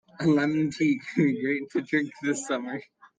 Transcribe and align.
A 0.19 0.25
lemon 0.25 0.71
tea 0.71 0.97
could 0.97 1.25
be 1.25 1.39
great 1.43 1.69
to 1.69 1.81
drink 1.81 2.11
this 2.23 2.47
summer. 2.47 2.81